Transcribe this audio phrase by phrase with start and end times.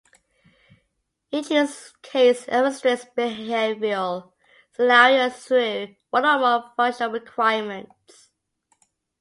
[1.29, 4.31] Each use case illustrates behavioral
[4.71, 8.31] scenarios through one or more functional requirements.